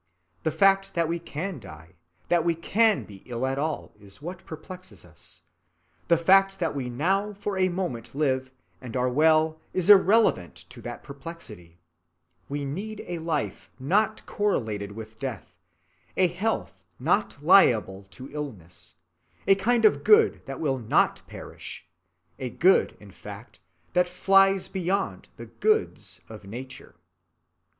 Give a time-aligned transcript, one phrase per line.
[0.41, 1.93] The fact that we can die,
[2.27, 5.43] that we can be ill at all, is what perplexes us;
[6.07, 8.49] the fact that we now for a moment live
[8.81, 11.81] and are well is irrelevant to that perplexity.
[12.49, 15.55] We need a life not correlated with death,
[16.17, 18.95] a health not liable to illness,
[19.45, 21.85] a kind of good that will not perish,
[22.39, 23.59] a good in fact
[23.93, 26.95] that flies beyond the Goods of nature.